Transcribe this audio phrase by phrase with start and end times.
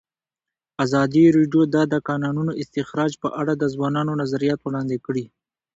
[0.85, 5.25] ازادي راډیو د د کانونو استخراج په اړه د ځوانانو نظریات وړاندې کړي.